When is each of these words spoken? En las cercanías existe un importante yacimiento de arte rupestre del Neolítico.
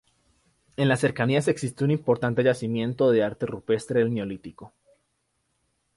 En 0.77 0.87
las 0.89 0.99
cercanías 0.99 1.47
existe 1.47 1.83
un 1.83 1.91
importante 1.91 2.43
yacimiento 2.43 3.11
de 3.11 3.21
arte 3.23 3.45
rupestre 3.45 3.99
del 3.99 4.11
Neolítico. 4.11 4.73